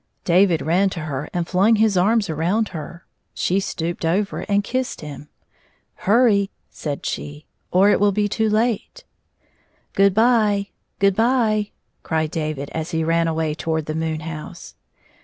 David 0.23 0.63
ran 0.63 0.89
to 0.89 1.01
her 1.01 1.29
and 1.31 1.47
flung 1.47 1.75
his 1.75 1.95
arms 1.95 2.27
around 2.27 2.69
her; 2.69 3.05
she 3.35 3.59
stooped 3.59 4.03
over 4.03 4.39
and 4.49 4.63
kissed 4.63 5.01
him. 5.01 5.29
'* 5.63 5.93
Hurry," 6.09 6.49
said 6.71 7.05
she," 7.05 7.45
or 7.71 7.91
it 7.91 7.99
will 7.99 8.11
be 8.11 8.27
too 8.27 8.49
late."" 8.49 9.03
Good 9.93 10.15
by! 10.15 10.69
Good 10.97 11.15
by!" 11.15 11.69
cried 12.01 12.31
David, 12.31 12.71
as 12.73 12.89
he 12.89 13.03
ran 13.03 13.27
away 13.27 13.53
toward 13.53 13.85
the 13.85 13.93
moon 13.93 14.21
house. 14.21 14.73